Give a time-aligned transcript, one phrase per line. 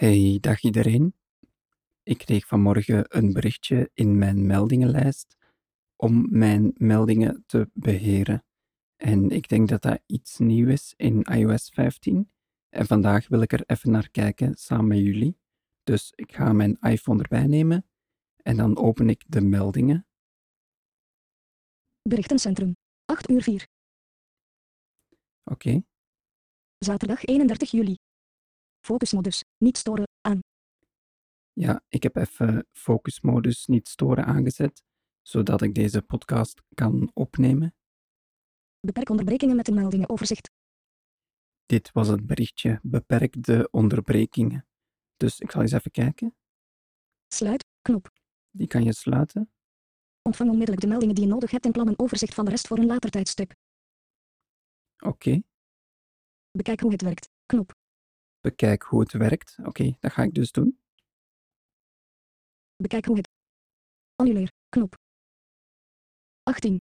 [0.00, 1.14] Hey, dag iedereen.
[2.02, 5.36] Ik kreeg vanmorgen een berichtje in mijn meldingenlijst
[5.96, 8.44] om mijn meldingen te beheren.
[8.96, 12.30] En ik denk dat dat iets nieuw is in iOS 15.
[12.68, 15.38] En vandaag wil ik er even naar kijken samen met jullie.
[15.82, 17.86] Dus ik ga mijn iPhone erbij nemen
[18.36, 20.06] en dan open ik de meldingen.
[22.02, 22.76] Berichtencentrum.
[23.04, 23.66] 8 uur 4.
[25.44, 25.82] Oké,
[26.78, 27.96] Zaterdag 31 juli.
[28.80, 29.44] Focusmodus.
[29.58, 30.08] Niet storen.
[30.20, 30.38] Aan.
[31.52, 34.82] ja, ik heb even focusmodus niet storen aangezet,
[35.22, 37.74] zodat ik deze podcast kan opnemen.
[38.80, 40.50] Beperk onderbrekingen met de meldingen overzicht.
[41.66, 42.80] Dit was het berichtje.
[42.82, 44.66] Beperk de onderbrekingen.
[45.16, 46.36] Dus ik zal eens even kijken.
[47.28, 47.64] Sluit.
[47.82, 48.10] Knop.
[48.50, 49.52] Die kan je sluiten.
[50.22, 52.66] Ontvang onmiddellijk de meldingen die je nodig hebt en plan een overzicht van de rest
[52.66, 53.54] voor een later tijdstip.
[54.98, 55.42] Oké,
[56.50, 57.28] Bekijk hoe het werkt.
[57.46, 57.79] Knop.
[58.40, 59.56] Bekijk hoe het werkt.
[59.64, 60.80] Oké, dat ga ik dus doen.
[62.76, 63.30] Bekijk hoe het.
[64.14, 64.52] Annuleer.
[64.68, 64.94] Knop.
[66.42, 66.80] 18.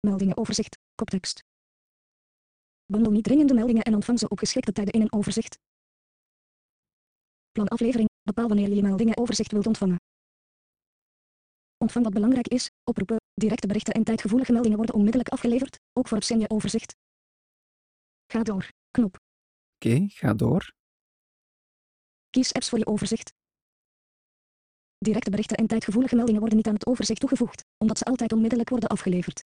[0.00, 0.78] Meldingen overzicht.
[0.94, 1.44] Koptekst.
[2.86, 5.58] Bundel niet dringende meldingen en ontvang ze op geschikte tijden in een overzicht.
[7.52, 8.08] Plan aflevering.
[8.22, 10.00] Bepaal wanneer je je meldingen overzicht wilt ontvangen.
[11.78, 12.70] Ontvang wat belangrijk is.
[12.84, 13.16] Oproepen.
[13.34, 16.96] Directe berichten en tijdgevoelige meldingen worden onmiddellijk afgeleverd, ook voor het Senja overzicht.
[18.26, 18.68] Ga door.
[18.90, 19.23] Knop.
[19.84, 20.74] Oké, ga door.
[22.30, 23.34] Kies apps voor je overzicht.
[24.98, 28.68] Directe berichten en tijdgevoelige meldingen worden niet aan het overzicht toegevoegd, omdat ze altijd onmiddellijk
[28.68, 29.44] worden afgeleverd.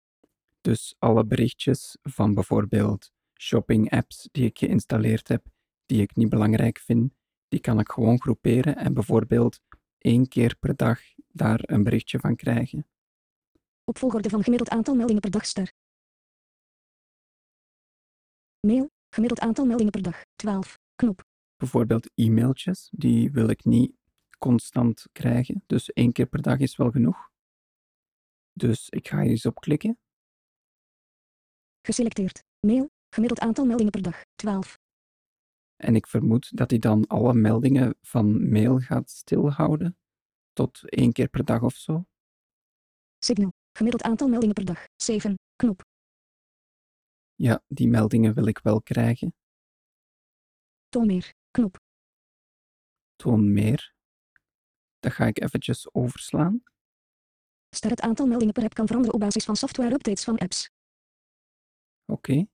[0.61, 5.45] Dus alle berichtjes van bijvoorbeeld shopping-apps die ik geïnstalleerd heb,
[5.85, 7.13] die ik niet belangrijk vind,
[7.47, 9.59] die kan ik gewoon groeperen en bijvoorbeeld
[9.97, 12.87] één keer per dag daar een berichtje van krijgen.
[13.83, 15.73] Op volgorde van gemiddeld aantal meldingen per dag ster.
[18.59, 20.79] Mail, gemiddeld aantal meldingen per dag, 12.
[20.95, 21.23] Knop.
[21.55, 23.95] Bijvoorbeeld e-mailtjes, die wil ik niet
[24.37, 27.29] constant krijgen, dus één keer per dag is wel genoeg.
[28.53, 29.99] Dus ik ga hier eens op klikken.
[31.81, 32.43] Geselecteerd.
[32.59, 34.79] Mail, gemiddeld aantal meldingen per dag, 12.
[35.75, 39.97] En ik vermoed dat hij dan alle meldingen van mail gaat stilhouden.
[40.53, 42.05] Tot één keer per dag of zo.
[43.17, 45.35] Signal, gemiddeld aantal meldingen per dag, 7.
[45.55, 45.89] Knop.
[47.41, 49.35] Ja, die meldingen wil ik wel krijgen.
[50.89, 51.33] Toon meer.
[51.51, 51.79] Knop.
[53.15, 53.93] Toon meer.
[54.99, 56.63] Dat ga ik eventjes overslaan.
[57.69, 60.69] Ster het aantal meldingen per app kan veranderen op basis van software updates van apps.
[62.05, 62.45] Oké,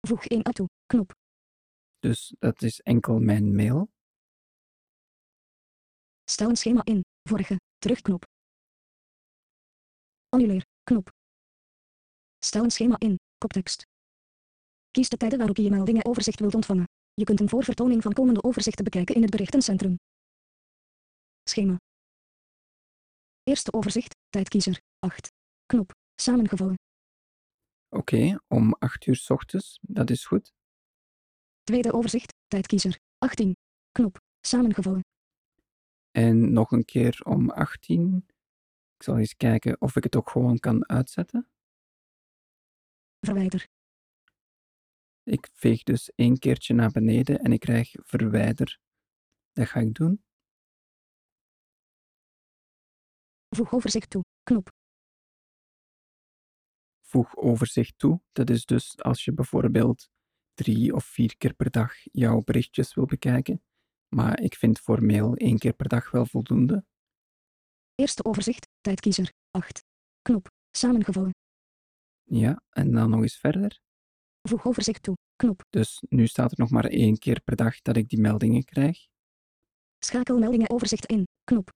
[0.00, 0.68] Voeg 1 app toe.
[0.86, 1.12] Knop.
[1.98, 3.90] dus dat is enkel mijn mail.
[6.24, 7.00] Stel een schema in.
[7.28, 7.56] Vorige.
[7.78, 8.24] Terugknop.
[10.28, 10.64] Annuleer.
[10.82, 11.12] Knop.
[12.38, 13.16] Stel een schema in.
[13.44, 13.86] Koptekst.
[14.90, 16.84] Kies de tijden waarop je je meldingen overzicht wilt ontvangen.
[17.14, 19.96] Je kunt een voorvertoning van komende overzichten bekijken in het berichtencentrum.
[21.48, 21.76] Schema.
[23.42, 24.14] Eerste overzicht.
[24.28, 24.80] Tijdkiezer.
[24.98, 25.28] 8.
[25.66, 25.90] Knop.
[26.20, 26.74] Samengevallen.
[27.88, 30.52] Oké, om 8 uur 's ochtends, dat is goed.
[31.62, 32.32] Tweede overzicht.
[32.46, 32.98] Tijdkiezer.
[33.18, 33.52] 18.
[33.92, 34.16] Knop.
[34.40, 35.00] Samengevallen.
[36.10, 38.26] En nog een keer om 18.
[38.96, 41.48] Ik zal eens kijken of ik het ook gewoon kan uitzetten.
[43.24, 43.68] Verwijder.
[45.22, 48.78] Ik veeg dus één keertje naar beneden en ik krijg verwijder.
[49.52, 50.24] Dat ga ik doen.
[53.48, 54.24] Voeg overzicht toe.
[54.42, 54.68] Knop.
[57.00, 58.20] Voeg overzicht toe.
[58.32, 60.08] Dat is dus als je bijvoorbeeld
[60.54, 63.62] drie of vier keer per dag jouw berichtjes wil bekijken.
[64.08, 66.84] Maar ik vind voor mail één keer per dag wel voldoende.
[67.94, 68.68] Eerste overzicht.
[68.80, 69.32] Tijdkiezer.
[69.50, 69.84] 8.
[70.22, 70.46] Knop.
[70.70, 71.43] Samengevallen.
[72.24, 73.80] Ja, en dan nog eens verder.
[74.48, 75.16] Voeg overzicht toe.
[75.36, 75.64] Knop.
[75.70, 79.06] Dus nu staat er nog maar één keer per dag dat ik die meldingen krijg.
[79.98, 81.26] Schakel meldingen overzicht in.
[81.44, 81.68] Knop.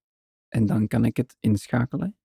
[0.49, 2.19] En dan kan ik het inschakelen.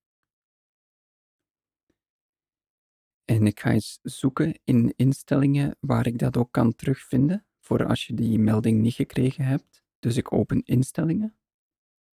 [3.24, 8.06] En ik ga eens zoeken in instellingen waar ik dat ook kan terugvinden voor als
[8.06, 9.82] je die melding niet gekregen hebt.
[9.98, 11.36] Dus ik open instellingen.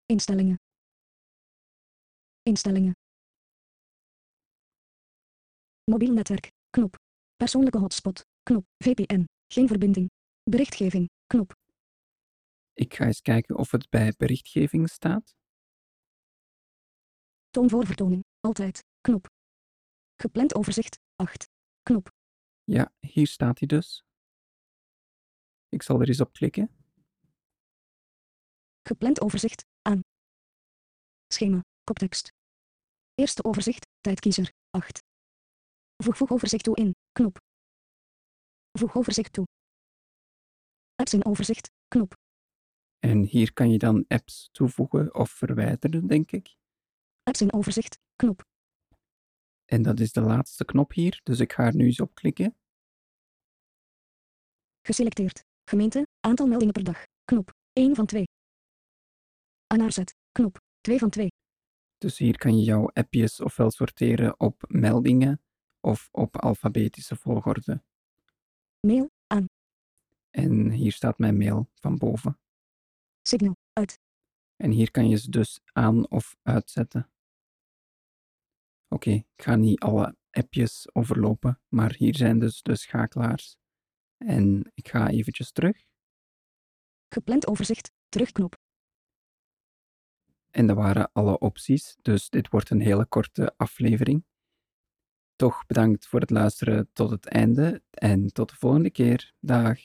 [0.06, 0.60] Instellingen.
[2.42, 2.99] Instellingen.
[5.90, 6.50] Mobiel netwerk.
[6.70, 6.94] Knop.
[7.36, 8.26] Persoonlijke hotspot.
[8.42, 8.64] Knop.
[8.84, 9.24] VPN.
[9.52, 10.10] Geen verbinding.
[10.42, 11.08] Berichtgeving.
[11.26, 11.52] Knop.
[12.72, 15.34] Ik ga eens kijken of het bij berichtgeving staat.
[17.50, 18.24] Toon voorvertoning.
[18.40, 18.84] Altijd.
[19.00, 19.26] Knop.
[20.16, 20.98] Gepland overzicht.
[21.16, 21.46] 8.
[21.82, 22.08] Knop.
[22.64, 24.04] Ja, hier staat hij dus.
[25.68, 26.76] Ik zal er eens op klikken.
[28.82, 29.64] Gepland overzicht.
[29.82, 30.00] Aan.
[31.32, 31.60] Schema.
[31.84, 32.28] Koptekst.
[33.14, 33.86] Eerste overzicht.
[34.00, 34.52] Tijdkiezer.
[34.70, 35.08] 8.
[36.02, 36.94] Voeg voeg overzicht toe in.
[37.12, 37.38] Knop.
[38.78, 39.46] Voeg overzicht toe.
[40.94, 41.70] Apps in overzicht.
[41.88, 42.12] Knop.
[42.98, 46.56] En hier kan je dan apps toevoegen of verwijderen, denk ik.
[47.22, 47.98] Apps in overzicht.
[48.16, 48.42] Knop.
[49.64, 52.56] En dat is de laatste knop hier, dus ik ga er nu eens op klikken.
[54.82, 55.44] Geselecteerd.
[55.64, 56.06] Gemeente.
[56.20, 57.04] Aantal meldingen per dag.
[57.24, 57.50] Knop.
[57.72, 58.24] 1 van 2.
[59.66, 60.14] Aanaarzet.
[60.32, 60.58] Knop.
[60.80, 61.28] 2 van 2.
[61.98, 65.40] Dus hier kan je jouw appjes ofwel sorteren op meldingen
[65.80, 67.82] of op alfabetische volgorde.
[68.80, 69.10] Mail.
[69.26, 69.46] Aan.
[70.30, 72.38] En hier staat mijn mail van boven.
[73.22, 73.56] Signal.
[73.72, 74.00] Uit.
[74.56, 77.10] En hier kan je ze dus aan of uitzetten.
[78.88, 83.56] Oké, ik ga niet alle appjes overlopen, maar hier zijn dus de schakelaars.
[84.16, 85.84] En ik ga eventjes terug.
[87.08, 87.92] Gepland overzicht.
[88.08, 88.58] Terugknop.
[90.50, 94.24] En dat waren alle opties, dus dit wordt een hele korte aflevering.
[95.40, 99.32] Toch bedankt voor het luisteren tot het einde en tot de volgende keer.
[99.38, 99.78] Dag.